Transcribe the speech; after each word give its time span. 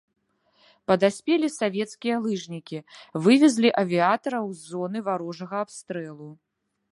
Падаспелі 0.91 1.47
савецкія 1.61 2.15
лыжнікі, 2.23 2.77
вывезлі 3.27 3.69
авіятараў 3.83 4.45
з 4.55 4.59
зоны 4.71 4.99
варожага 5.11 5.57
абстрэлу. 5.69 6.31